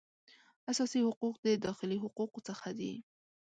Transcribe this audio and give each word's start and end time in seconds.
اساسي 0.71 0.99
حقوق 1.07 1.35
د 1.45 1.47
داخلي 1.65 1.97
حقوقو 2.03 2.39
څخه 2.49 2.69
دي 2.79 2.93